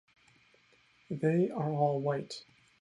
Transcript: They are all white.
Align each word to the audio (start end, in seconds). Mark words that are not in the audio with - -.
They 1.11 1.51
are 1.51 1.69
all 1.73 2.01
white. 2.01 2.33